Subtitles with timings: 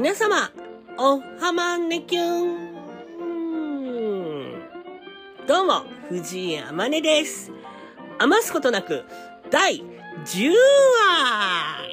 [0.00, 0.50] 皆様、
[0.96, 2.56] おはまねきゅん。
[5.46, 7.52] どうも、藤井あまねです。
[8.18, 9.04] 余すことなく、
[9.50, 9.82] 第
[10.24, 11.84] 10話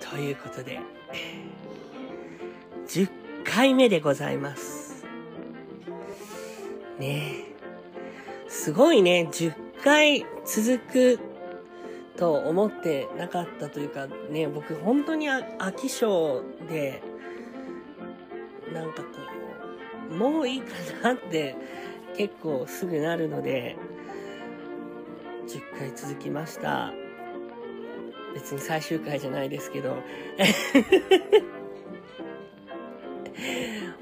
[0.00, 0.78] ということで、
[2.88, 3.08] 10
[3.42, 5.06] 回目でございます。
[6.98, 8.50] ねえ。
[8.50, 11.29] すごいね、10回続く
[12.20, 17.02] と思ってなかったというかね、僕本当に飽き性で、
[18.74, 19.08] なんかこ
[20.10, 20.66] う、もういいか
[21.02, 21.56] なって
[22.18, 23.78] 結構すぐなるので、
[25.48, 26.92] 10回続きました。
[28.34, 29.96] 別に最終回じゃないですけど。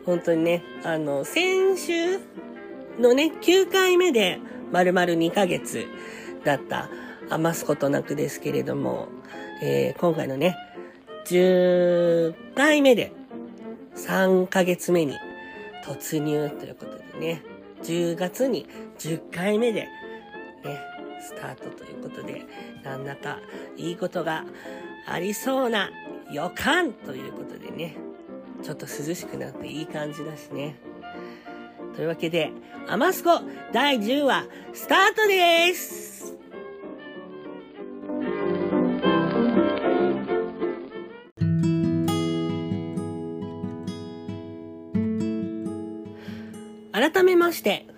[0.05, 2.19] 本当にね、あの、先週
[2.99, 4.41] のね、9回目で
[4.73, 5.87] 丸々2ヶ月
[6.45, 6.91] だった
[7.31, 9.09] 余すことなくですけれども、
[9.63, 10.57] えー今回のね、
[11.27, 13.13] 10回目で
[13.97, 15.15] 3ヶ月目に
[15.85, 17.43] 突入ということでね、
[17.83, 18.67] 10月に
[18.99, 19.89] 10回目でね、
[21.21, 22.45] スタートということで、
[22.85, 23.39] なんだか
[23.77, 24.45] いいことが
[25.07, 25.91] ありそうな
[26.33, 27.97] 予感ということでね、
[28.63, 30.77] ちょっと涼しくなっていい感じだしね。
[31.97, 32.53] というわけで、
[32.87, 33.41] アマスコ
[33.73, 36.18] 第10話スタートです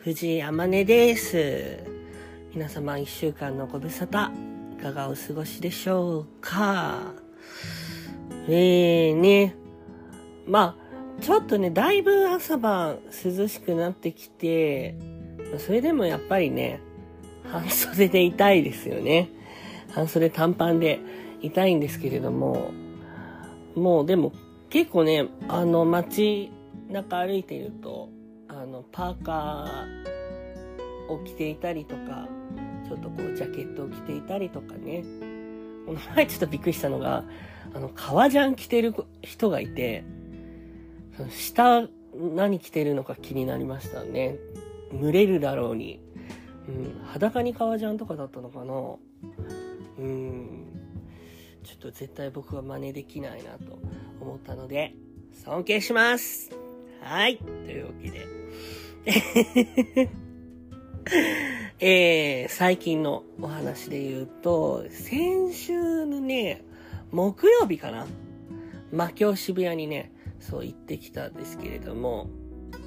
[0.02, 1.84] 藤井あまねです。
[2.54, 4.30] 皆様一週間のご無沙汰、
[4.78, 7.12] いかがお過ごしでしょうか？
[8.48, 9.54] えーね、
[10.46, 10.74] ま
[11.18, 14.96] あ、ちょっとね、だいぶ朝晩涼しくなってきて、
[15.58, 16.80] それでもやっぱりね、
[17.44, 19.28] 半袖でいたいですよね。
[19.90, 20.98] 半袖短パンで
[21.42, 22.70] いたいんですけれども、
[23.74, 24.32] もうでも
[24.70, 26.50] 結構ね、あの街
[26.88, 28.08] 中歩いていると、
[28.92, 32.28] パーカーを着ていたりとか、
[32.86, 35.04] ちょっとこうジャケットを着ていたりとかね。
[35.86, 37.24] この前ちょっとびっくりしたのが、
[37.74, 40.04] あの、革ジャン着てる人がいて、
[41.16, 44.36] その下何着てるのか気になりましたね。
[44.92, 46.00] 蒸れるだろうに。
[46.68, 48.74] うん、裸に革ジャンとかだったのかな
[49.98, 50.66] うん。
[51.64, 53.78] ちょっと絶対僕は真似できないなと
[54.20, 54.94] 思ったので、
[55.44, 56.69] 尊敬します
[57.00, 57.38] はい。
[57.38, 58.26] というわけで。
[61.80, 66.62] えー、最近のお話で言うと、先週のね、
[67.10, 68.06] 木曜日かな
[68.92, 72.28] 魔境渋谷にね、そう行ってきたんですけれども、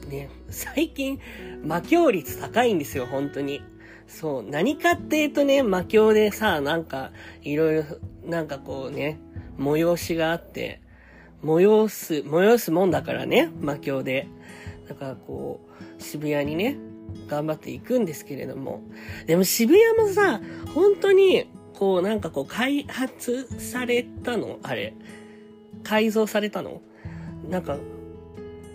[0.09, 1.19] ね、最近
[1.63, 3.63] 魔境率高いんですよ、本当に。
[4.07, 7.83] そう、何かっていうとね、魔境でさ、なんか、いろいろ、
[8.25, 9.19] なんかこうね、
[9.57, 10.81] 催しがあって、
[11.43, 14.27] 催す、催すもんだからね、魔境で。
[14.87, 15.61] だからこ
[15.99, 16.77] う、渋谷にね、
[17.27, 18.81] 頑張っていくんですけれども。
[19.27, 20.41] でも渋谷もさ、
[20.73, 24.59] 本当に、こうなんかこう開発されたの？
[24.63, 24.93] あれ。
[25.83, 26.81] 改造されたの？
[27.49, 27.77] なんか、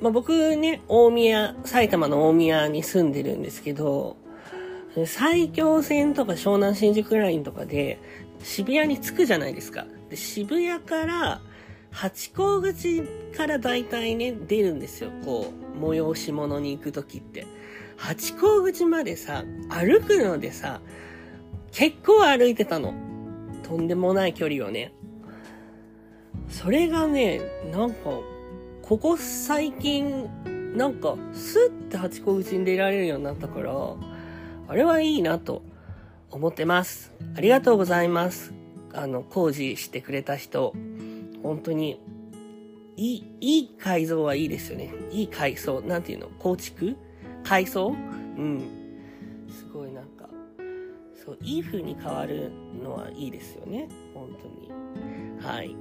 [0.01, 4.17] まあ、僕ね、大宮、埼玉の大宮に住んでるんですけど、
[5.07, 8.01] 埼京線とか湘南新宿ラインとかで
[8.43, 9.87] 渋谷に着くじゃないですか。
[10.11, 11.41] で渋谷から
[11.91, 13.03] 八甲口
[13.37, 15.11] から大体ね、出るんですよ。
[15.25, 17.47] こう、催し物に行くときって。
[17.97, 20.81] 八甲口までさ、歩くのでさ、
[21.73, 22.95] 結構歩いてたの。
[23.63, 24.93] とんでもない距離をね。
[26.49, 27.41] それがね、
[27.73, 28.21] なんか、
[28.83, 30.29] ここ最近、
[30.75, 33.73] なんか、スッて八甲口に出られるようになったから、
[34.69, 35.63] あれはいいなと
[36.31, 37.13] 思ってます。
[37.37, 38.55] ありがとうございます。
[38.93, 40.75] あの、工事してくれた人、
[41.49, 41.99] 本当に、
[42.97, 44.93] いい、いい改造はいいですよね。
[45.11, 45.81] いい改装。
[45.81, 46.29] なんていうの？
[46.39, 46.95] 構築？
[47.43, 47.93] 改装う
[48.43, 48.61] ん。
[49.49, 50.29] すごいなんか、
[51.25, 52.53] そう、いい風に変わる
[52.83, 53.89] のはいいですよね。
[54.13, 54.71] 本当に。
[55.41, 55.75] はい。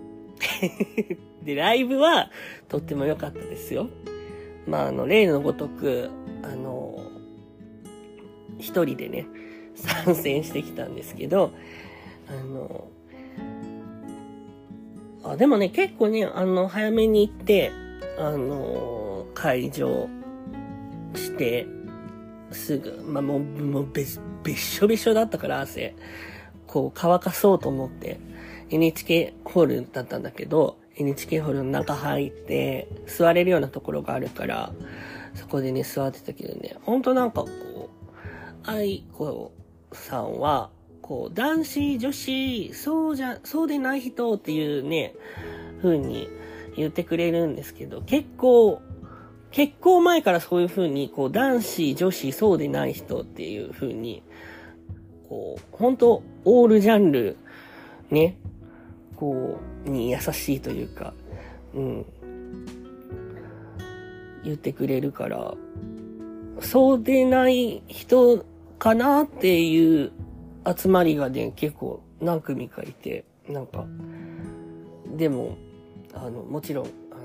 [1.43, 2.31] で、ライブは
[2.69, 3.89] とっても良かったですよ。
[4.65, 6.09] まあ、あの、例のごとく、
[6.43, 7.11] あの、
[8.57, 9.27] 一人でね、
[9.75, 11.51] 参戦してきたんですけど、
[12.29, 12.87] あの、
[15.23, 17.71] あ、でもね、結構ね、あの、早めに行って、
[18.17, 20.07] あの、会場
[21.15, 21.67] して、
[22.51, 24.05] すぐ、まあ、もう、もうべ、
[24.43, 25.95] べっしょべしょだったから汗、
[26.65, 28.19] こう乾かそうと思って、
[28.69, 34.71] NHK ホールだったんだけど、NHK ホールの中入って、座れるようなところがあるから、
[35.33, 39.51] そこでね、座ってたけどね、ほんとなんかこう、愛子
[39.93, 40.69] さんは、
[41.07, 45.13] こう、男子、女子、そうじゃ、そうでない人っていうね、
[45.81, 46.27] 風に
[46.75, 48.81] 言ってくれるんですけど、結構、
[49.51, 54.21] 結構前からそういう風に、こう、男子、女子、そうでない人っていう風に、
[55.29, 57.37] こう、本当オールジャンル、
[58.11, 58.37] ね、
[59.15, 61.13] こう、に優しいというか、
[61.73, 62.05] うん、
[64.43, 65.53] 言ってくれるから、
[66.59, 68.43] そうでない人
[68.77, 70.11] かなっていう
[70.75, 73.85] 集まりがね、結構何組かいて、なんか、
[75.15, 75.57] でも、
[76.13, 77.15] あの、もちろん、あ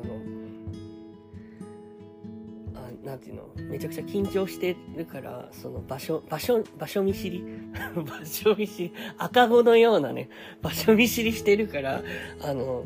[2.75, 7.45] の、あなんていうの、めちゃくちゃ緊張してるから、その場所、場所、場所見知り
[7.97, 10.29] 場所見知り、赤子のようなね、
[10.61, 12.03] 場所見知りしてるから、
[12.43, 12.85] あの、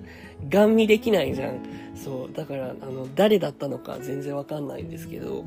[0.48, 1.60] ガン見できないじゃん。
[1.94, 2.32] そう。
[2.32, 5.44] だから、あの、誰だったのか全然わかんないんですけど、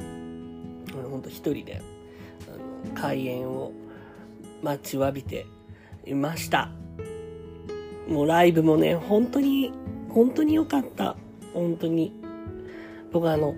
[0.94, 1.82] あの、ほんと一人で、
[2.48, 3.72] あの、開演を
[4.62, 5.46] 待ちわびて
[6.06, 6.70] いました。
[8.08, 9.72] もうライブもね、本当に、
[10.10, 11.16] 本当に良かった。
[11.54, 12.14] 本当に。
[13.12, 13.56] 僕あの、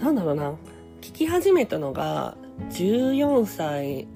[0.00, 0.52] なんだろうな、
[1.00, 2.36] 聞き始めたのが、
[2.70, 4.06] 14歳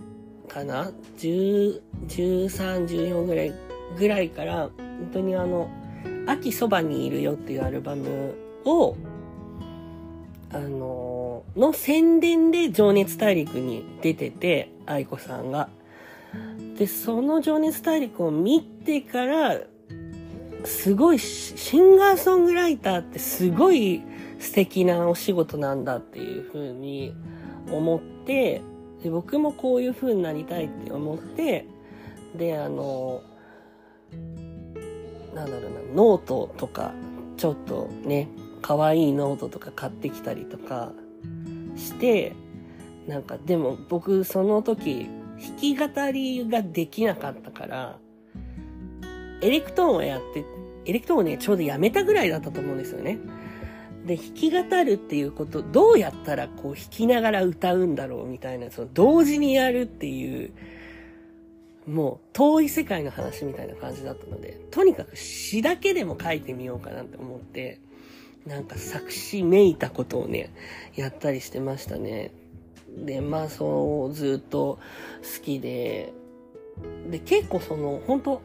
[0.49, 3.53] かな ?10、13、14ぐらい、
[3.99, 5.69] ぐらいから、本当にあの、
[6.27, 8.35] 秋そばにいるよっていうアルバム
[8.65, 8.97] を、
[10.51, 15.69] あの、の宣伝で情熱大陸に出てて、愛子さんが。
[16.79, 19.59] で、その情熱大陸を見てから、
[20.65, 24.03] すごい、シンガーソングライターってすごい
[24.39, 27.15] 素敵なお仕事なんだっていうふうに
[27.73, 28.63] 思って、
[29.03, 31.67] で僕もこういう風になりたいって思って、
[32.37, 33.23] で、あの
[35.35, 36.93] なんだろうな、ノートとか、
[37.37, 38.29] ちょっとね、
[38.63, 40.93] 可愛いノートとか買ってきたりとか
[41.77, 42.35] して、
[43.09, 45.09] なんかでも僕その時
[45.41, 47.99] 弾き語りができなかったから、
[49.41, 50.45] エレクトーンをやって、
[50.85, 53.19] エレクトーンをね、ちょうどやめたぐらいだったと思うんですよね。
[54.07, 60.53] で、弾き語るっていうこと、どうやったらこう弾きながら歌うんだろうみたいな、その同時にやるっていう
[61.89, 67.81] もう遠い世界の話みたいな感じだったので、とにかく詩だけでも書いてみようかなって思って、
[68.47, 70.53] なんか作詞めいたことをね、
[70.97, 72.31] やったりしてましたね。
[73.05, 74.79] で、まあそう、ずっと
[75.23, 76.13] 好きで、
[77.11, 78.43] で、結構その、本当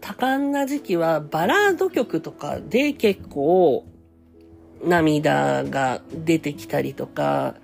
[0.00, 3.84] 多感な時期はバラード曲とかで結構
[4.84, 7.56] 涙が出てきたりとか、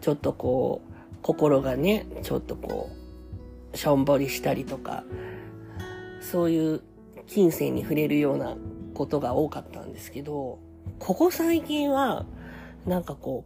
[0.00, 2.90] ちょっとこう、心がね、ちょっとこ
[3.72, 5.04] う、しょんぼりしたりとか、
[6.20, 6.82] そういう
[7.26, 8.56] 金銭に触れるような
[8.94, 10.58] ことが多かったんですけど、
[10.98, 12.26] ここ最近は、
[12.86, 13.44] なんかこ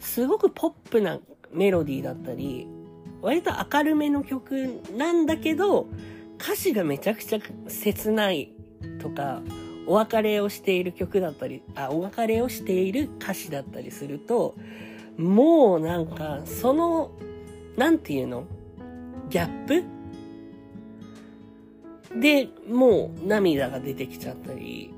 [0.00, 1.18] う、すごくポップな
[1.52, 2.66] メロディーだったり、
[3.20, 5.86] 割と明るめの曲なんだけど、
[6.40, 7.38] 歌詞がめちゃくちゃ
[7.68, 8.52] 切ない
[9.00, 9.42] とか、
[9.86, 14.54] お別れをしている曲だったり、あ、お別れをしている歌詞だったりすると、
[15.16, 17.10] もうなんか、その、
[17.76, 18.44] なんていうの？
[19.30, 19.82] ギャップ？
[22.20, 24.92] で、もう涙が出てきちゃったり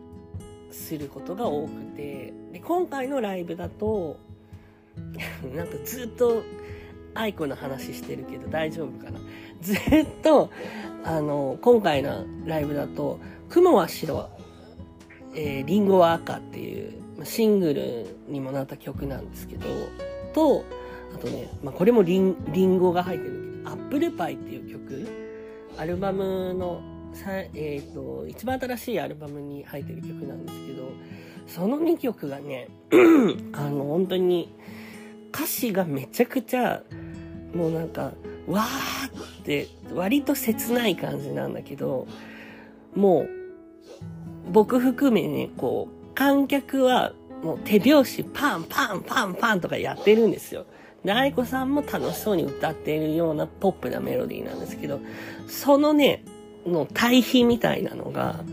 [0.70, 4.16] することが多くて、で、今回のライブだと、
[5.54, 6.42] なんかずっと
[7.14, 9.20] 愛子の話してるけど大丈夫かな？
[9.60, 9.78] ずっ
[10.22, 10.50] と、
[11.04, 14.28] あの、今回のライブだと、雲は白、
[15.34, 19.66] えー、リンゴは赤っていうシングルにもなった曲なんですけど、
[20.32, 20.64] と、
[21.14, 25.08] あとね、まあ、これもリンリンゴが入ってるけど、アップルパイっていう曲、
[25.76, 26.80] アルバムの、
[27.54, 30.92] えっ、ー、と、一番新しいアルバムに入ってる曲なんですけど、
[31.46, 32.68] その2曲がね、
[33.52, 34.52] あの、本当に、
[35.32, 36.82] 歌詞がめちゃくちゃ、
[37.54, 38.12] もうなんか、
[38.46, 42.06] わーって、割と切ない感じなんだけど、
[42.94, 43.28] もう、
[44.52, 47.12] 僕含めね、こう、観客は
[47.42, 50.66] もう手拍子パンパンパンパンとかやってるんですよ。
[51.04, 55.00] で、愛子さんも楽しそうに歌っているようなポップなメロディーなんですけど、
[55.48, 56.24] そのね、
[56.66, 58.44] の対比みたいなのが、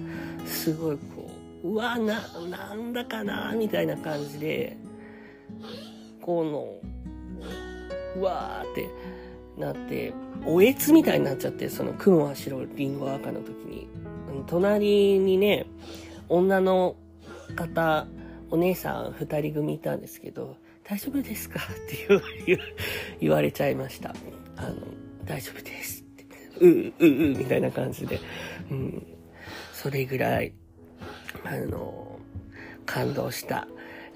[0.45, 1.29] すごいこ
[1.63, 4.77] う、うわ、な、なんだかな、みたいな感じで、
[6.21, 6.75] この、
[8.15, 8.89] うわーって
[9.57, 10.13] なって、
[10.45, 13.87] おえつみたいになっちゃって、その雲は白、リンゴは赤の時に。
[14.45, 15.65] 隣にね、
[16.29, 16.95] 女の
[17.55, 18.07] 方、
[18.49, 21.59] お姉さん二人組いたんですけど、大丈夫ですか？
[21.59, 22.07] って
[22.45, 22.59] 言
[23.19, 24.15] 言われちゃいました。
[24.55, 24.75] あの、
[25.25, 26.05] 大丈夫です
[26.59, 28.19] うう、う、みたいな感じで。
[28.71, 29.07] うん。
[29.73, 30.53] それぐらい、
[31.43, 32.19] あの、
[32.85, 33.67] 感動した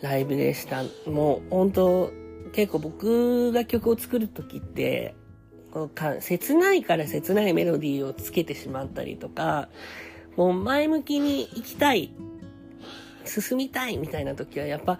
[0.01, 0.83] ライブでした。
[1.10, 2.12] もう、本当
[2.53, 5.15] 結構僕が曲を作るときって、
[5.71, 9.69] こうか切ないから切ないメロディーをつけてしまったりとか、
[10.36, 12.13] もう前向きに行きたい、
[13.25, 15.00] 進みたいみたいな時はやっぱ、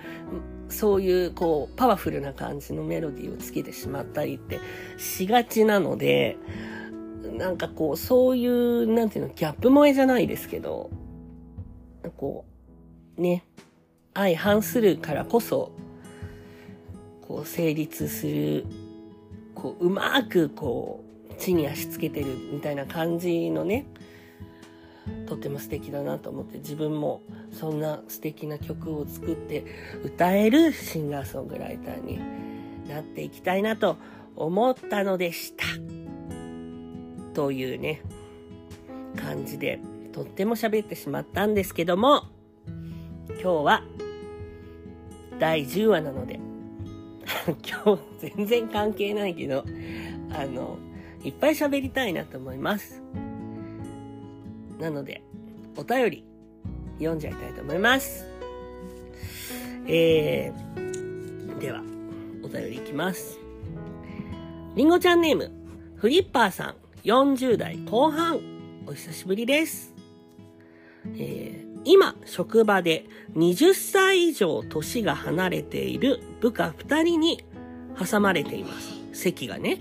[0.70, 4.60] そういうこうパワフルな感じのメロディーをつけてしまったりって
[4.98, 6.38] しがちなので、
[7.32, 10.90] なんかこうそういう、なんていうの、ギャップ萌えじゃないですけど、
[12.18, 12.46] こ
[13.18, 13.46] う、ね、
[14.14, 15.72] 相反するからこそ、
[17.28, 18.66] こう成立する、
[19.56, 23.86] こううまくこう地に足つけてるみたいな感じのね、
[25.28, 27.22] とっても素敵だなと思って自分も
[27.52, 29.66] そんな素敵な曲を作って
[30.04, 32.20] 歌えるシンガーソングライターに
[32.88, 33.98] なっていきたいなと
[34.36, 35.66] 思ったのでした。
[37.34, 38.02] というね、
[39.16, 39.80] 感じで
[40.12, 42.26] とっても喋ってしまったんですけども、
[43.30, 43.84] 今日は
[45.40, 46.40] 第10話なので、
[47.68, 48.02] 今日
[48.36, 49.64] 全然関係ないけど、
[50.34, 50.78] あの、
[51.24, 53.02] いっぱい喋りたいなと思います。
[54.80, 55.24] なので、
[55.78, 56.26] お便り
[56.98, 58.26] 読んじゃいたいと思います。
[59.88, 61.82] えー、では、
[62.44, 63.40] お便りいきます。
[64.76, 65.52] りんごちゃんネーム、
[65.96, 68.40] フリッパーさん、40代後半、
[68.86, 69.96] お久しぶりです。
[71.16, 73.06] えー、今、職場で
[73.36, 77.44] 20歳以上年が離れている部下2人に
[77.98, 78.92] 挟まれています。
[79.14, 79.80] 席がね。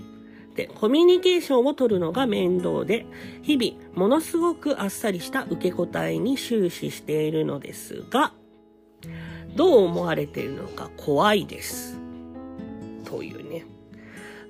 [0.55, 3.05] で、コミュニケーションを取るのが面倒で、
[3.43, 8.33] 日々、ものすごくあっさりした受け答えに終始しているのですが、
[9.55, 11.99] どう思われているのか怖いです。
[13.05, 13.63] というね。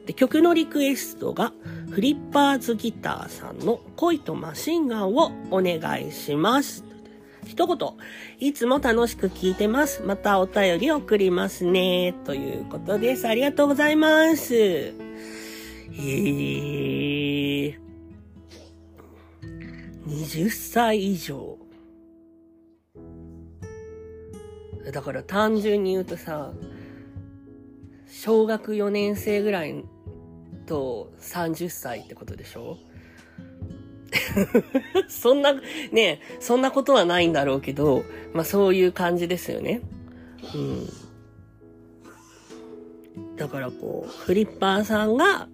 [0.06, 1.54] で、曲のリクエストが、
[1.92, 6.84] フリッパーズギターさんの恋とマシンガンをお願いします。
[7.46, 7.78] 一言、
[8.40, 10.04] いつも楽しく聞いてます。
[10.04, 12.14] またお便り送りますね。
[12.24, 13.28] ということです。
[13.28, 14.56] ありがとうございます。
[14.56, 14.94] へ
[17.68, 17.80] え。
[20.08, 21.58] 20歳以上。
[24.92, 26.54] だから単純に言うとさ、
[28.14, 29.86] 小学4年生ぐらい
[30.66, 32.78] と30歳ってことでしょ？
[35.08, 35.54] そんな、
[35.94, 38.04] ねそんなことはないんだろうけど、
[38.34, 39.80] まあそういう感じですよね。
[40.54, 40.90] うん。
[43.38, 45.48] だからこう、フリッパーさんが、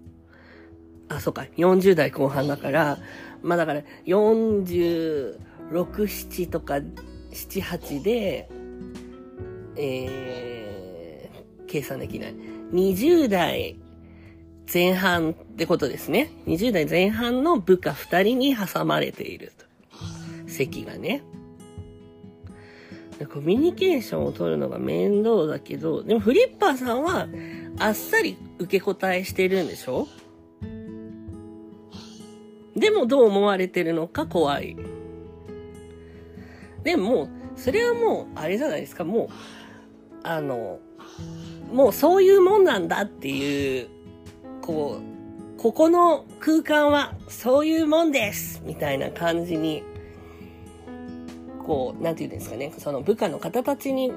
[1.10, 2.98] あ、そうか、40代後半だから、
[3.44, 5.38] まあだから、46、
[5.72, 6.74] 7とか、
[7.32, 8.50] 7、8で、
[9.76, 10.57] えー、
[11.68, 12.36] 計算できない。
[12.74, 13.78] 20代
[14.72, 16.32] 前半ってことですね。
[16.46, 19.66] 20代前半の部下2人に挟まれていると。
[20.50, 21.24] 席がね。
[23.34, 27.28] コミュニケーションを取るのが面倒だけど、でもフリッパーさんは
[27.80, 30.08] あっさり受け答えしてるんでしょ？
[32.76, 34.78] でもどう思われてるのか怖い。
[36.84, 39.30] でも、それはもう、あれじゃないですか、もう、
[40.22, 40.80] あの、
[41.72, 43.90] もうそういうもんなんだっていう、
[44.62, 49.84] こう、ここの空間はそういうもんですみたいな感じに、
[51.66, 54.12] こう、なんて言うんですかね、その部下の方たちに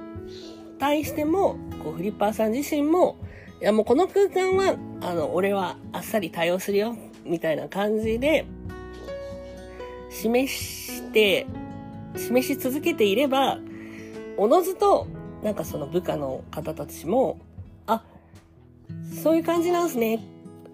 [0.79, 3.17] 対しても、こう、フリッパーさん自身も、
[3.61, 8.47] いやもうこの空間は、あの、俺はあっさり対応するよみたいな感じで、
[10.11, 11.47] 示して、
[12.17, 13.59] 示し続けていれば、
[14.37, 15.07] おのずと、
[15.43, 17.39] なんかその部下の方たちも、
[17.87, 18.03] あ、
[19.23, 20.21] そういう感じなんすね。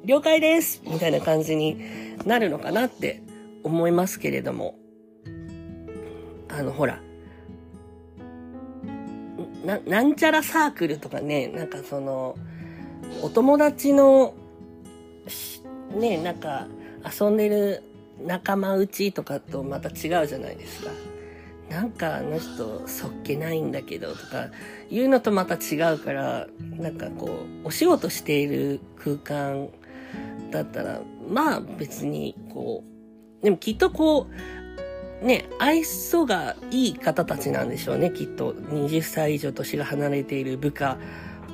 [0.05, 1.81] 了解ですみたいな感じに
[2.25, 3.23] なるのかなって
[3.63, 4.77] 思いますけれども。
[6.49, 7.01] あの、ほら、
[9.65, 12.37] な、なんちゃらサークルとかね、なんかその、
[13.23, 14.35] お友達の
[15.95, 16.67] ね、なんか
[17.05, 17.83] 遊んでる
[18.25, 20.91] 仲間内とかとまた違うじゃないですか。
[21.71, 24.51] なんかあの人そっけないんだけどとか
[24.91, 27.27] いうのとまた違うから、なんかこ
[27.65, 29.69] う、お仕事している空間
[30.51, 32.85] だったら、まあ別にこ
[33.41, 34.29] う、でもきっとこ
[35.23, 38.53] う、ね、愛想がいい方たちなんでしょうね、きっと。
[38.53, 40.99] 20歳以上年が離れている部下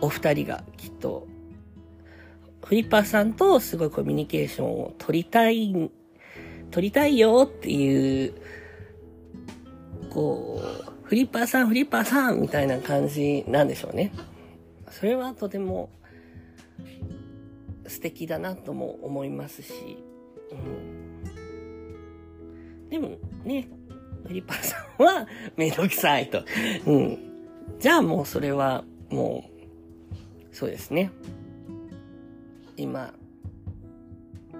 [0.00, 1.28] お二人がきっと
[2.64, 5.90] フリッパーさんとすごいコミュニケーションを取りたい、
[6.70, 8.34] 取りたいよっていう、
[10.12, 14.12] こう、フリッパーさん、フリッパーさんみたいな感じなんでしょうね。
[14.90, 15.88] それはとても
[17.86, 19.72] 素敵だなとも思いますし、
[20.50, 21.24] うん、
[22.90, 23.68] でもね、
[24.26, 25.26] フリッパーさんは
[25.56, 26.44] めんどくさいと。
[26.86, 27.18] うん。
[27.80, 29.50] じゃあもうそれはも
[30.52, 31.10] う、そうですね。
[32.76, 33.14] 今、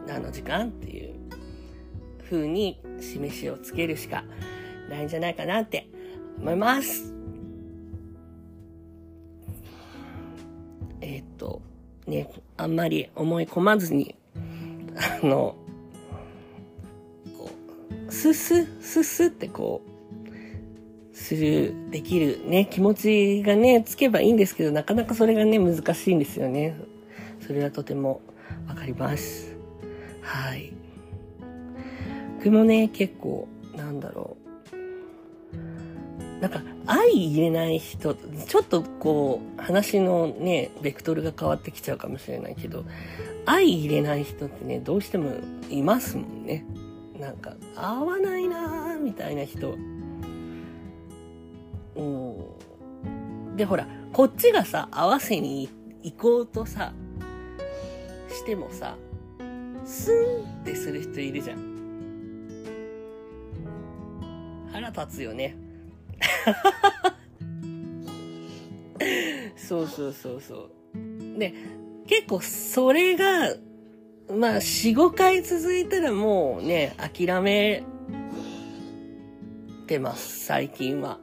[0.07, 1.15] 何の時間っていう
[2.25, 4.25] 風に示しをつけるしか
[4.89, 5.89] ないんじゃないかなって
[6.39, 7.15] 思います。
[11.01, 11.61] えー、っと、
[12.07, 14.15] ね、あんまり思い込まずに、
[15.23, 15.57] あの、
[17.37, 17.51] こ
[18.09, 19.93] う、スッスッ、スッスってこう、
[21.17, 26.77] する、できるね、気持ちがね、つけばいいんですけど、なかなかそれがね、難しいんですよね。
[27.41, 28.21] それはとても
[28.69, 29.55] わかります。
[30.23, 30.73] はい。
[32.37, 34.42] 僕もね、結構、なんだろう。
[36.43, 42.85] なんか、相入れない人、ちょっとこう、話のね、ベクトルが変わってきちゃうかもしれないけど、
[43.47, 45.37] 相入れない人ってね、どうしても
[45.71, 46.67] いますもんね。
[47.17, 49.77] なんか、合わないなーみたいな人。
[51.95, 53.57] うん。
[53.57, 55.69] で、ほら、こっちがさ、合わせに
[56.03, 56.93] 行こうとさ、
[58.31, 58.97] してもさ、
[59.85, 61.73] スンってする人いるじゃん。
[64.73, 65.62] 腹立つよね。
[69.57, 70.71] そうそうそうそう。
[71.39, 71.55] で、
[72.07, 73.55] 結構それが、
[74.29, 77.83] まあ、4、5回続いたらもうね、諦め
[79.87, 81.19] てます、最近は。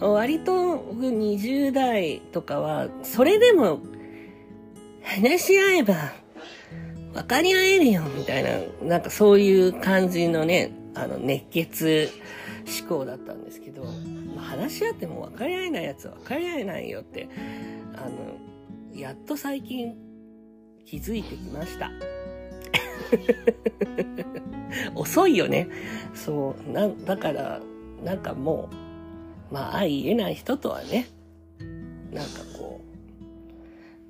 [0.00, 3.80] 割と僕20代とかは、それでも
[5.02, 6.12] 話し合えば
[7.12, 8.50] 分かり合えるよ、みたいな、
[8.82, 12.10] なんかそういう感じのね、あの、熱血
[12.80, 13.84] 思考だったんですけど、
[14.50, 17.28] 話し合っても分かり合えないやつは分かり合えないよって、
[17.96, 19.94] あの、やっと最近
[20.84, 21.90] 気づいてきました。
[24.94, 25.68] 遅いよね。
[26.14, 27.60] そう、な、だから、
[28.04, 28.68] なんかも
[29.50, 31.06] う、まあ、相言えない人とはね、
[32.12, 32.80] なんかこ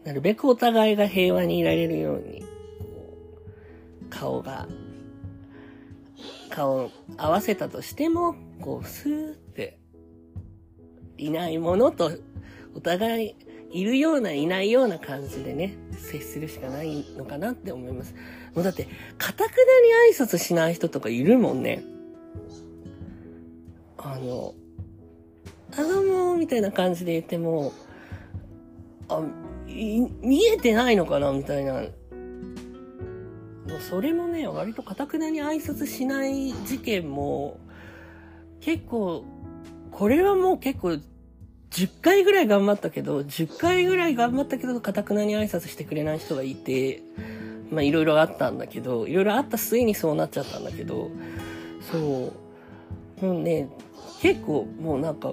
[0.04, 2.44] う、なるべくお互いが平和にいられるように、
[4.08, 4.67] 顔が
[6.50, 9.40] 顔を合わせたとしても、こう、スーって、
[11.21, 12.11] いないものと、
[12.75, 13.37] お互い、
[13.73, 18.15] いるような、いないような感じでね、接するしかないのかなって思います。
[18.54, 21.85] もうだって、かたくなに挨拶しない人とかいるもんね。
[23.99, 24.54] あの、
[25.76, 27.73] あのも、みたいな感じで言っても、
[29.09, 29.23] あ、
[29.67, 31.85] 見えてないのかなみたいな
[33.71, 37.61] もうそれもね、割とかたくなに挨拶しない事件も、
[38.61, 39.25] 結構、
[39.93, 40.99] これはもう結構、
[41.71, 47.03] 10回ぐらい頑張ったけど、10回ぐらい頑張ったけど、かたくなに挨拶してくれない人がいて、
[47.71, 51.11] まあいろいろあったんだけど、いろいろあった末にそうなっちゃったんだけど、
[51.93, 52.33] そ
[53.23, 53.25] う。
[53.25, 53.69] もうね、
[54.21, 55.33] 結構もうなんか、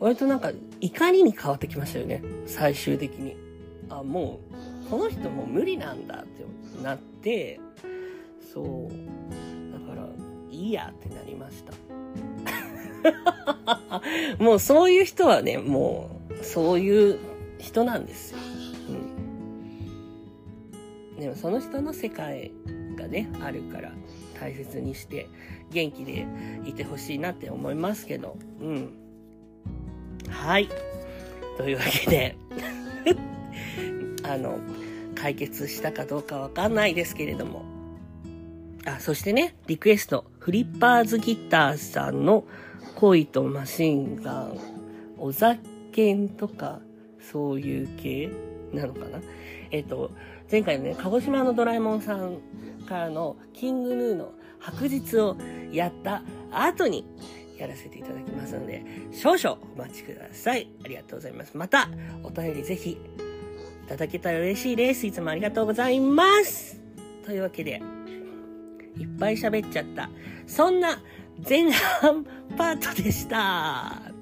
[0.00, 2.22] 割となんか怒りに変わってきましたよね。
[2.46, 3.36] 最終的に。
[3.88, 4.40] あ、も
[4.86, 7.60] う、この人もう無理なんだってなって、
[8.52, 8.88] そう。
[9.72, 10.08] だから、
[10.50, 11.72] いいやってなりました。
[14.38, 17.18] もうそういう人はね、もう、そういう
[17.58, 18.38] 人なんですよ。
[21.14, 21.20] うん。
[21.20, 22.52] でもその人の世界
[22.96, 23.92] がね、あるから、
[24.40, 25.28] 大切にして、
[25.70, 26.26] 元気で
[26.66, 28.92] いてほしいなって思いますけど、うん。
[30.28, 30.68] はい。
[31.56, 32.36] というわけで
[34.24, 34.58] あの、
[35.14, 37.64] 解決したかどうかわかんないですけれども。
[38.84, 42.44] あ、そしてね、リクエスト、フリッパーズギターさんの
[42.96, 44.58] 恋とマシンガン、
[45.18, 46.80] お酒とか、
[47.20, 48.30] そういう系
[48.72, 49.20] なのかな？
[49.70, 50.10] えっ、と、
[50.50, 52.38] 前回のね、鹿児島のドラえもんさん
[52.86, 55.36] からのキングヌーの白日を
[55.72, 57.06] やった後に
[57.58, 60.68] やらせていただきますので、少々お待ちください。
[60.84, 61.56] ありがとうございます。
[61.56, 61.88] また、
[62.22, 62.98] お便りぜひい
[63.88, 65.06] ただけたら嬉しいです。
[65.06, 66.80] いつもありがとうございます。
[67.24, 67.82] というわけで、
[68.96, 70.08] いっぱい喋っちゃった。
[70.46, 71.02] そんな
[71.46, 72.24] 前半
[72.56, 74.14] パートでした。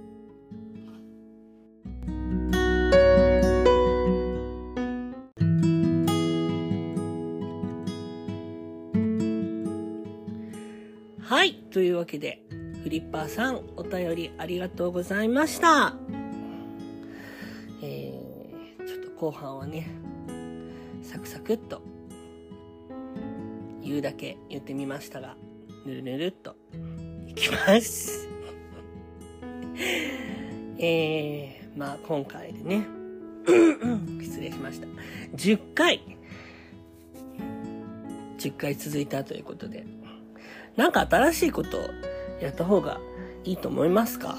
[11.32, 11.54] はい。
[11.70, 12.42] というわけで、
[12.82, 15.94] フリッパーさん、お便りありがとうございました
[17.82, 18.12] え
[18.86, 19.10] ちょっと。
[19.18, 19.88] 後半はね、
[21.02, 21.80] サクサクっと、
[23.82, 25.36] 言うだけ言ってみましたが、
[25.86, 26.56] ぬるぬるっと、
[27.32, 28.28] いきます。
[30.78, 32.86] えー、まあ今回でね、
[34.20, 34.86] 失礼しました。
[35.36, 36.02] 10回、
[38.38, 39.86] 10回続いたということで、
[40.76, 41.78] なんか新しいこと
[42.40, 43.00] やった方が
[43.44, 44.36] いいと思いますか？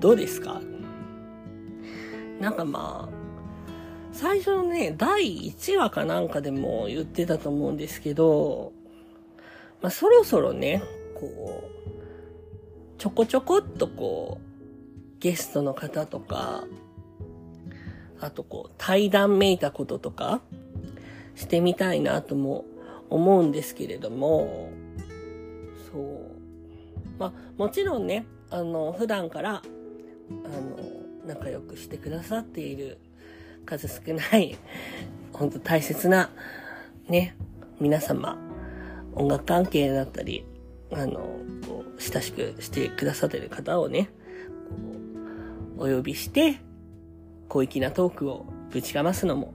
[0.00, 0.60] どうですか？
[2.40, 3.16] なんかまあ、
[4.12, 8.72] 最初のね、第1話かなんかでも言ってたと思うんですけど、
[9.80, 10.82] まあ、そろそろね、
[11.14, 11.75] こう、
[12.98, 16.64] ちょこちょこっとこう、ゲストの方とか、
[18.20, 20.40] あとこう、対談めいたこととか、
[21.34, 22.64] してみたいなとも
[23.10, 24.70] 思うんですけれども、
[25.92, 26.36] そう。
[27.18, 29.62] まあ、もちろんね、あの、普段から、あ
[30.32, 30.78] の、
[31.26, 32.98] 仲良くしてくださっている
[33.64, 34.56] 数少ない、
[35.32, 36.30] 本当大切な、
[37.08, 37.36] ね、
[37.80, 38.38] 皆様、
[39.14, 40.44] 音楽関係だったり、
[40.92, 41.20] あの、
[41.66, 44.10] こう親しくしてくださってる方をね、
[45.76, 46.60] こうお呼びして、
[47.48, 49.54] 小粋なトークをぶちかますのも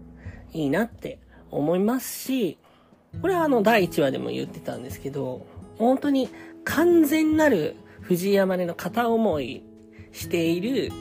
[0.54, 2.58] いいなって思いますし、
[3.22, 5.46] これはあの第1話でも言ってたんですけど、
[5.78, 6.30] 本当に
[6.64, 9.64] 完全なる藤山根の片思い
[10.12, 10.92] している、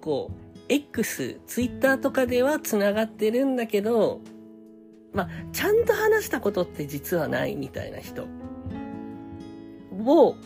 [0.00, 4.20] こう、X、Twitter とかでは繋がってるんだけど、
[5.12, 8.26] まあ、ちゃんと話したことって実はないみたいな人
[9.98, 10.36] を、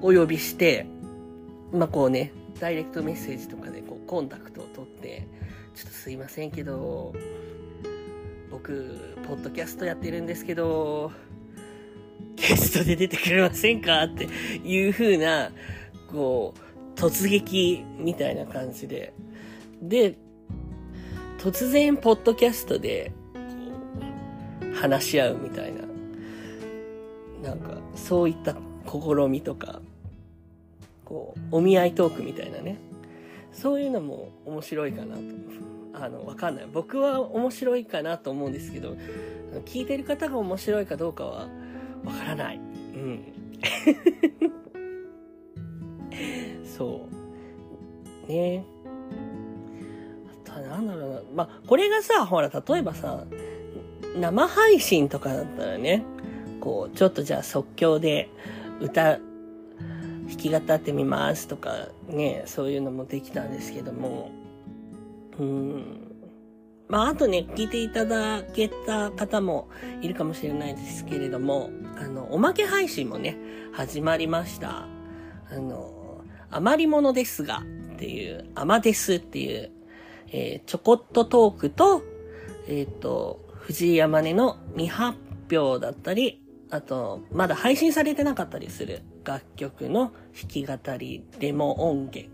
[0.00, 0.86] お呼びして、
[1.72, 5.26] まあ、こうね、ダイレクトメッセージとかでこうコンタクトを取って、
[5.74, 7.14] ちょっとすいませんけど、
[8.50, 11.12] 僕、ポッドキャストやってるんですけど、
[12.36, 14.24] ゲストで出てくれませんかって
[14.64, 15.50] いう風な、
[16.10, 19.12] こう、突撃みたいな感じで。
[19.82, 20.16] で、
[21.38, 23.12] 突然、ポッドキャストで、
[24.74, 25.77] 話し合うみたいな、
[27.48, 28.54] なんか、そういった
[28.86, 29.80] 試みとか、
[31.06, 32.76] こう、お見合いトークみたいなね。
[33.52, 35.22] そういうのも面白いかなと。
[35.94, 36.66] あの、わかんない。
[36.70, 38.96] 僕は面白いかなと思うんですけど、
[39.64, 41.48] 聞いてる方が面白いかどうかは
[42.04, 42.56] わからない。
[42.56, 43.24] うん。
[46.76, 47.08] そ
[48.28, 48.30] う。
[48.30, 48.62] ね
[50.44, 51.20] あとはなんだろうな。
[51.34, 53.24] まあ、これがさ、ほら、例えばさ、
[54.20, 56.04] 生配信とかだったらね、
[56.58, 58.28] こう、ちょっとじゃあ即興で
[58.80, 59.18] 歌、
[60.28, 64.30] 弾き語ってみますとかね、そういうのもできたんですけども、
[65.38, 66.08] うん。
[66.88, 69.68] まあ、あとね、聞いていただけた方も
[70.00, 73.36] いるかもしれないですけれども、あの、おまけ配信もね、
[73.72, 74.86] 始まりました。
[75.50, 77.62] あの、余り物ですが
[77.94, 79.70] っていう、アマデスっていう、
[80.30, 82.02] えー、ちょこっとトークと、
[82.66, 85.18] えっ、ー、と、藤井山根の未発
[85.50, 92.30] 表だったり、あと、まだ配信されてなかったりする楽曲の弾き語りデモ音源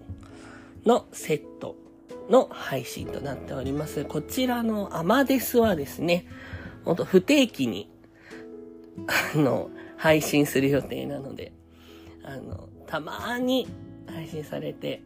[0.85, 1.77] のセット
[2.29, 4.05] の配信となっております。
[4.05, 6.27] こちらのアマデスはですね、
[6.85, 7.91] ほんと不定期に、
[9.35, 11.53] あの、配信する予定なので、
[12.25, 13.69] あの、たまーに
[14.07, 15.03] 配信されて、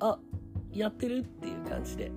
[0.00, 0.18] あ、
[0.72, 2.10] やってるっていう感じで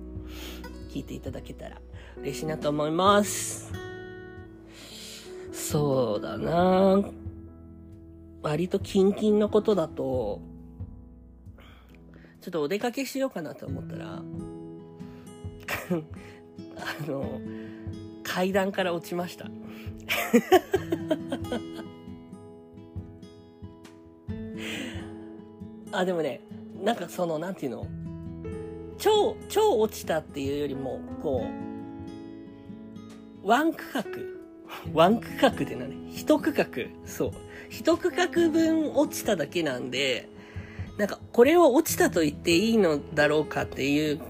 [0.90, 1.80] 聞いていただけたら
[2.18, 3.85] 嬉しいなと思います。
[5.68, 7.02] そうだな
[8.40, 10.40] 割とキンキンのことだと、
[12.40, 14.22] ちょっとお出かけしようかなと思ったら、 あ
[17.04, 17.40] の、
[18.22, 19.50] 階段から落ちました。
[25.90, 26.42] あ、でもね、
[26.84, 27.88] なんかその、なんていうの？
[28.98, 31.44] 超、超落ちたっていうよりも、こ
[33.42, 34.04] う、ワン区画。
[34.92, 36.12] ワン区画で何？
[36.14, 36.66] 一区画。
[37.04, 37.32] そう。
[37.68, 40.28] 一区画分落ちただけなんで、
[40.98, 44.20] なんか、これを落ちたと言っていいのだろうかっていう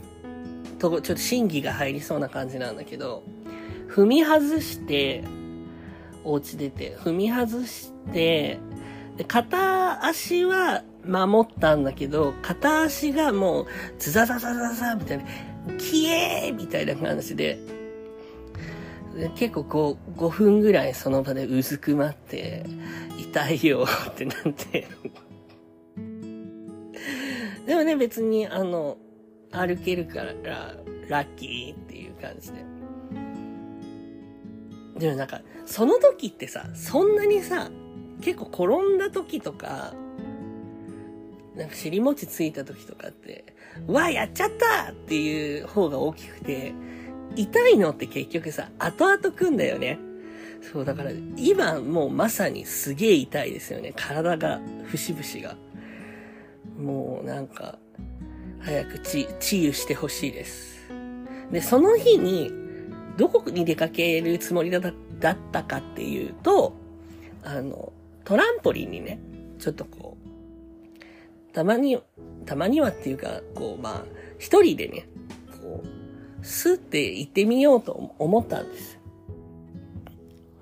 [0.79, 3.23] とこ、ちょっと審議が入りそうな感じなんだけど、
[3.89, 5.23] 踏み外して、
[6.25, 8.59] お家出て、踏み外して、
[9.17, 13.67] で、片足は守ったんだけど、片足がもう、
[13.99, 15.25] ズザザザザザみたいな、
[15.79, 17.59] キエーみたいな感じ、で
[19.35, 22.65] 結構こう、5分ぐらいその場でうずくまって、
[23.19, 24.87] 痛いよ ってなって
[27.67, 28.99] でもね、別に、あの、
[29.51, 30.75] 歩けるから、
[31.09, 32.65] ラッキーっていう感じで。
[34.99, 37.71] でもなんか、その時ってさ、そんなにさ、
[38.21, 39.95] 結構転んだ時とか、
[41.57, 46.73] なんか尻餅ついた時とかって、わあ、やっちゃったっていう方が大きくて、
[47.37, 49.99] 痛いのって結局さ、後々くんだよね。
[50.73, 53.93] そう、だから今もうまさにすげえ痛いですよね。
[53.95, 55.57] 体が、節々が。
[56.79, 57.79] もうなんか、
[58.61, 60.77] 早く治癒してほしいです。
[61.53, 62.51] で、その日に、
[63.17, 64.95] どこに出かけるつもりだっ
[65.53, 66.75] たかっていうと、
[67.45, 67.93] あの、
[68.25, 69.21] トランポリンにね、
[69.59, 71.99] ちょっとこう、たまに、
[72.45, 74.05] たまにはっていうか、こう、まあ、
[74.39, 75.09] 一人でね、
[75.63, 75.96] こう、
[76.43, 78.99] スって行ってみようと思ったんです。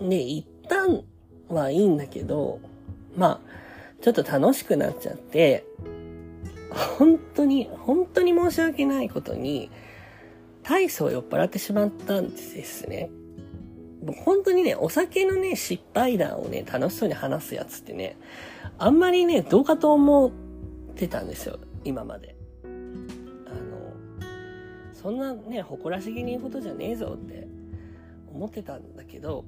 [0.01, 1.05] で、一旦
[1.49, 2.61] はいいんだけど、
[3.17, 5.65] まあ、ちょっと楽しくなっちゃって、
[6.99, 9.71] 本当に、本当に申し訳ないことに、
[10.63, 13.11] 大層酔っ払ってしまったんですね。
[14.25, 18.17] 本当にね、お酒のね、失敗談をね、楽しそうに話すやつってね、
[18.79, 20.31] あんまりね、どうかと思っ
[20.95, 22.34] てたんですよ、今まで。
[25.05, 27.47] そんなね、誇らしげに言うことじゃねえぞって
[28.33, 29.45] 思ってたんだけど、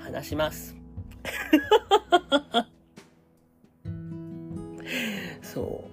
[0.00, 0.74] 話します。
[5.42, 5.84] そ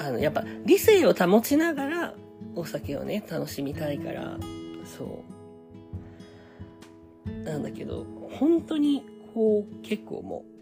[0.00, 0.02] う。
[0.02, 2.14] あの、やっぱ理性を保ちながら
[2.56, 4.36] お酒をね、楽しみたいから、
[4.84, 5.22] そ
[7.24, 7.30] う。
[7.44, 10.53] なんだけど、本当に、こう、結構もう、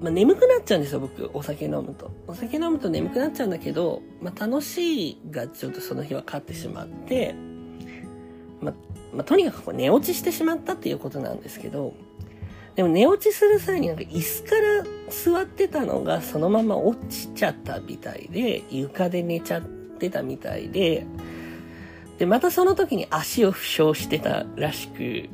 [0.00, 2.10] まあ、眠くなっちゃうんですよ、僕、お酒飲むと。
[2.26, 7.34] お酒飲むと眠くなっちゃうんだけど、まあ、楽しいがちょっとその日は勝ってしまって、
[8.60, 8.74] まあ、
[9.14, 11.92] まあ、とにかくこう寝落ちしてしまったっていうことなんですけど、
[12.76, 21.04] でも寝落ちする際になんか椅子から座ってたのがそのまま落ちちゃったみたいで、床で寝ちゃってたみたいで、
[22.18, 25.28] で、またその時に足を負傷してたらしく、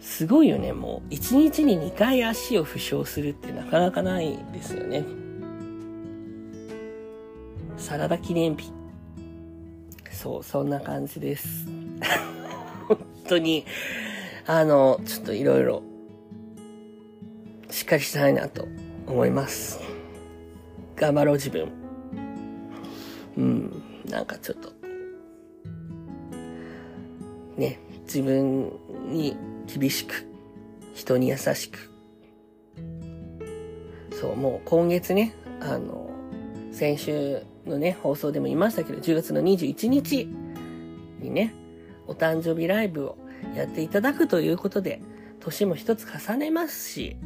[0.00, 1.14] すごいよね、もう。
[1.14, 5.04] 1日に2回足を負傷するってなかなかないですよね。
[7.76, 8.72] サラダ記念日。
[10.10, 11.66] そう、そんな感じです。
[12.88, 13.64] 本当に、
[14.46, 15.82] あの、ちょっといろいろ、
[17.70, 18.66] しっかりしたいなと
[19.06, 19.80] 思います。
[20.96, 21.68] 頑張ろう自分。
[23.36, 24.72] うん、なんかちょっと、
[27.56, 28.72] ね、自分
[29.08, 29.36] に
[29.68, 30.26] 厳しく、
[30.94, 31.90] 人に優しく。
[34.20, 36.10] そう、もう今月ね、あの、
[36.72, 40.28] 先週のね、放送でも言いましたけど、10月の21日
[41.20, 41.54] にね、
[42.06, 43.18] お誕生日ライブを
[43.54, 45.00] やっていただくということで、
[45.40, 47.16] 年も一つ重ねますし、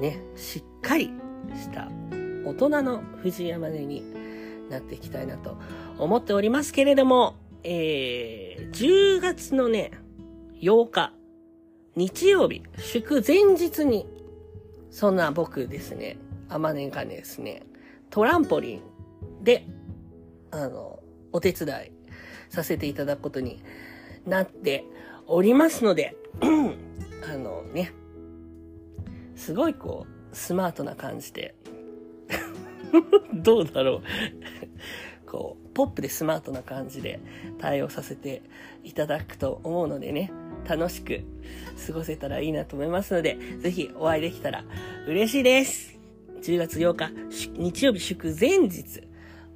[0.00, 1.12] ね、しっかり
[1.56, 1.88] した
[2.44, 4.02] 大人の藤山根に
[4.70, 5.58] なっていきたいなと
[5.98, 9.92] 思っておりますけれども、えー、10月のね、
[10.60, 11.12] 8日、
[11.96, 14.06] 日曜日、祝前日に、
[14.90, 16.18] そんな僕ですね、
[16.50, 17.62] あまねがですね、
[18.10, 19.64] トランポリンで、
[20.50, 21.00] あの、
[21.32, 21.92] お手伝い
[22.50, 23.62] させていただくことに
[24.26, 24.84] なって
[25.26, 26.14] おりますので、
[27.24, 27.94] あのね、
[29.36, 31.54] すごいこう、スマートな感じで、
[33.32, 34.02] どうだろ
[35.24, 35.26] う。
[35.26, 37.20] こう、ポップでスマートな感じで
[37.58, 38.42] 対応させて
[38.82, 40.30] いただくと思うのでね、
[40.66, 41.22] 楽しく
[41.86, 44.64] 過ごせたらいいなと思いますので、ぜひお会いできたら
[45.06, 45.98] 嬉しいです。
[46.42, 49.02] 10月8日、日曜日祝前日、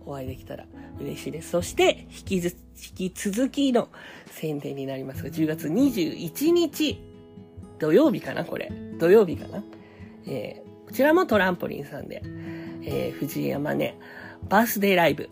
[0.07, 0.67] お会いできたら
[1.01, 1.51] 嬉しいです。
[1.51, 2.57] そして、引きず、
[2.99, 3.89] 引き続きの
[4.27, 7.01] 宣伝になりますが、10月21日、
[7.79, 8.71] 土曜日かなこれ。
[8.99, 9.63] 土曜日かな
[10.27, 12.23] えー、こちらもトランポリンさんで、
[12.83, 13.99] えー、藤山ね、
[14.49, 15.29] バースデーライブ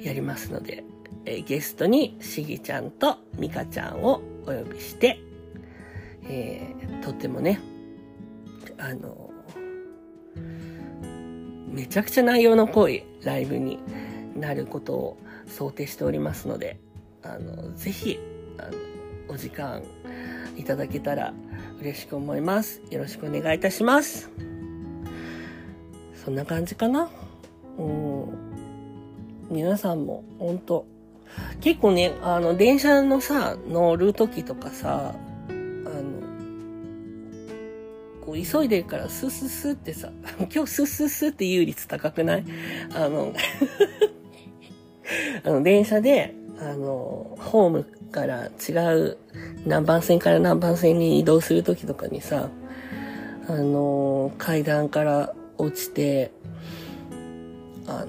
[0.00, 0.84] やりますので、
[1.24, 5.20] えー、ゲストにしぎちゃんとみかちゃんをお呼びして、
[6.24, 7.60] えー、とってもね、
[8.78, 9.30] あの、
[11.70, 13.78] めちゃくちゃ内容の濃いライブに
[14.34, 16.78] なることを想定しておりますので、
[17.22, 18.18] あの、ぜひ、
[18.58, 18.70] あの、
[19.28, 19.82] お時間
[20.56, 21.34] いただけたら
[21.80, 22.82] 嬉しく思います。
[22.90, 24.30] よろしくお願いいたします。
[26.24, 27.08] そんな感じかな。
[27.78, 28.48] うん。
[29.50, 30.86] 皆さんも、ほんと、
[31.60, 35.14] 結構ね、あの、電車のさ、乗る時とかさ、
[35.48, 36.22] あの、
[38.24, 40.10] こう、急いでるからスススってさ、
[40.54, 42.44] 今日スススって優率高くない？
[42.94, 43.32] あの
[45.44, 49.16] あの、電車で、あの、ホームから違う
[49.66, 52.48] 何番線から何番線に移動するときとかにさ、
[53.48, 56.30] あの、階段から落ちて、
[57.86, 58.06] あ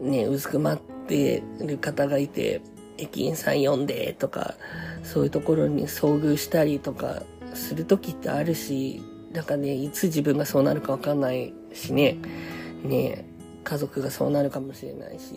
[0.00, 2.60] の、ね、うずくまっててる方がいて、
[2.96, 4.54] 駅員さん呼んでとか、
[5.02, 7.22] そういうところに遭遇したりとか
[7.54, 12.18] するときってあるし、なんかね、いつ自分がそうなるかわかんないしね、
[12.84, 13.24] ね、
[13.64, 15.34] 家族がそうなるかもしれないし、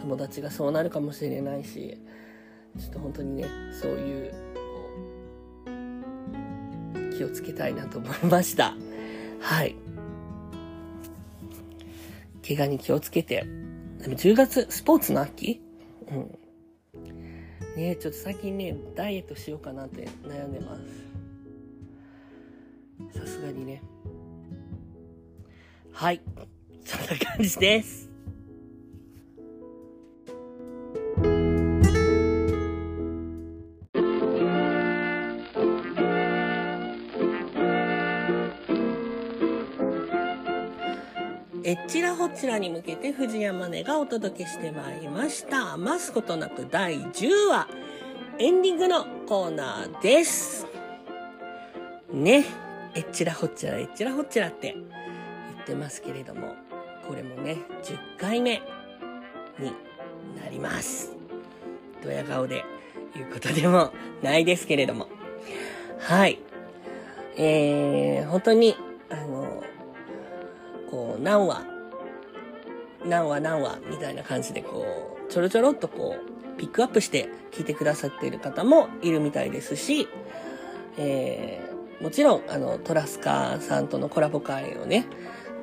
[0.00, 1.98] 友達がそうなるかもしれないし、
[2.78, 3.46] ちょっと本当にね、
[3.80, 4.34] そういう、
[7.16, 8.74] 気をつけたいなと思いました。
[9.40, 9.76] はい。
[12.46, 13.63] 怪我に気をつけて。
[14.04, 15.62] でも10月、スポーツの秋？
[16.08, 16.38] うん。
[17.74, 20.76] ねちょっと最近ね、ダイエットしようかなって悩んでま
[23.12, 23.18] す。
[23.18, 23.82] さすがにね。
[25.90, 26.20] はい。
[26.84, 28.03] そんな感じです。
[42.44, 45.72] ちらに向けて藤山根がお届けしてまいりました。
[45.72, 47.68] 余すことなく第10話、
[48.38, 50.66] エンディングのコーナーです。
[52.12, 52.44] ね、
[52.94, 56.54] えっちらほっちらえっちらほっちらって言ってますけれども、
[57.08, 58.62] これもね、10回目
[59.58, 59.72] に
[60.42, 61.12] なります。
[62.02, 62.64] ドヤ顔で
[63.14, 65.08] 言うことでもないですけれども。
[66.00, 66.38] はい。
[67.36, 68.76] えー、本当に、
[69.08, 69.43] あの、
[70.94, 71.66] こう、何話、
[73.04, 80.06] 何話何話みたいな感じでこう、ちょろちょろっとこう、ピックアップして聞いてくださっている方もいるみたいですし、
[80.96, 85.06] えー、もちろん、あの、トラスカーさんとのコラボ会をね、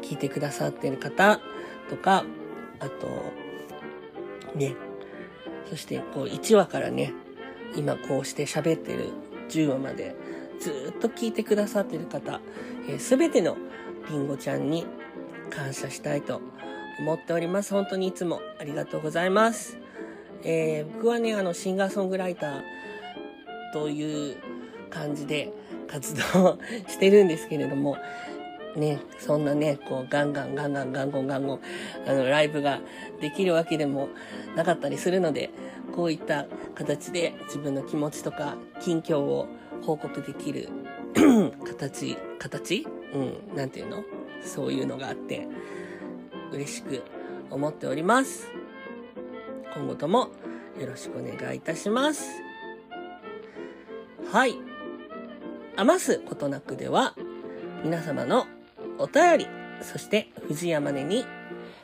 [0.01, 1.39] 聞いてくださっている方
[1.89, 2.25] とか、
[2.81, 3.07] あと、
[4.53, 4.75] ね、
[5.69, 7.13] そしてこう1話からね、
[7.77, 9.11] 今こうして喋ってる
[9.47, 10.13] 10話まで
[10.59, 12.41] ずっと聞いてくださってる方、
[12.99, 13.55] す、え、べ、ての
[14.09, 14.85] りんごちゃんに
[15.51, 16.41] 感謝したいと
[16.99, 17.73] 思っております。
[17.73, 19.77] 本当にいつもありがとうございます。
[20.43, 22.61] えー僕はね、あの、シンガーソングライター
[23.73, 24.37] という
[24.89, 25.51] 感じで
[25.87, 27.97] 活動してるんですけれども、
[28.75, 31.59] ね、そんなね、こう、ガンガンガンガンガンゴンガンゴン、
[32.07, 32.79] あの、ライブが
[33.19, 34.09] できるわけでも
[34.55, 35.49] なかったりするので、
[35.95, 39.47] こういった形で自分の気持ちとか近況を
[39.81, 40.69] 報告できる
[41.65, 42.87] 形、形？
[43.13, 44.03] うん、なんていうの？
[44.43, 45.47] そういうのがあって、
[46.51, 47.03] 嬉しく
[47.49, 48.49] 思っております。
[49.75, 50.29] 今後とも
[50.79, 52.29] よろしくお願いいたします。
[54.31, 54.55] はい。
[55.77, 57.15] 余すことなくでは、
[57.83, 58.47] 皆様の
[58.97, 59.47] お便り、
[59.81, 61.25] そして藤山根に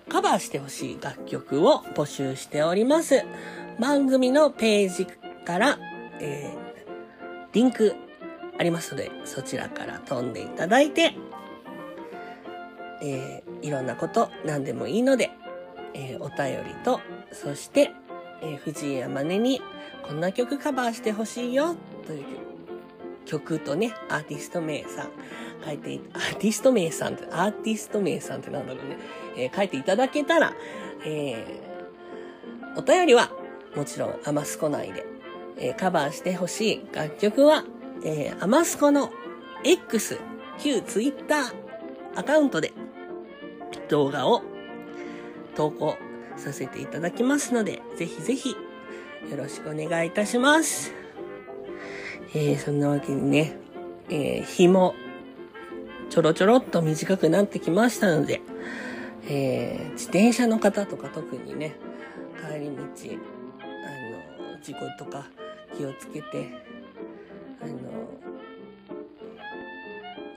[0.10, 3.24] カバーしてほしい楽曲を募集しております。
[3.80, 5.06] 番組のページ
[5.46, 5.80] から、
[6.20, 6.68] えー
[7.54, 7.96] リンク
[8.60, 11.16] ありますので、そちらから飛んでいただいて、
[13.02, 15.32] えーいろんなこと何でもいいので、
[15.94, 17.00] えーお便りと、
[17.32, 17.92] そして、
[18.42, 19.62] えー藤井山根に
[20.08, 22.26] こんな曲カバーしてほしいよという
[23.26, 25.10] 曲とね、アーティスト名さん
[25.66, 28.98] 書いて、アーティスト名さんって、アーティスト名さんってなんだろうね、
[29.38, 30.54] えー書いていただけたら、
[31.06, 31.68] えー
[32.80, 33.32] お便りは
[33.76, 35.06] もちろんアマスコ内で、
[35.58, 36.88] えーカバーしてほしい。
[36.94, 37.64] 楽曲は、
[38.04, 39.12] えーアマスコの
[39.64, 40.20] X、
[40.60, 41.52] 旧 Twitter
[42.16, 42.72] アカウントで
[43.90, 44.42] 動画を
[45.56, 45.98] 投稿
[46.38, 50.94] させていただきますので、ぜひぜひよろしくお願いいたします。
[52.34, 53.58] えーそんなわけにね、
[54.10, 54.96] えー日も
[56.10, 58.42] ちょろちょろっと短くなってきましたので、
[59.28, 61.76] えー自転車の方とか特にね、
[62.40, 62.84] 帰り道、
[63.62, 65.28] あの、事故とか
[65.76, 66.50] 気をつけて、
[67.62, 67.74] あの、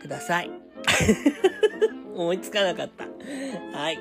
[0.00, 0.50] ください。
[2.14, 3.04] 思いつかなかった。
[3.78, 3.98] はい。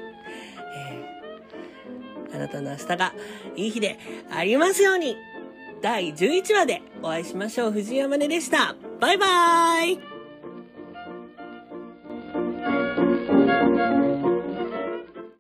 [0.75, 1.19] えー
[2.31, 3.13] あなたの明日が
[3.55, 3.97] いい日で
[4.29, 5.17] ありますように
[5.81, 7.71] 第11話でお会いしましょう。
[7.71, 8.75] 藤山根でした。
[8.99, 9.99] バイバーイ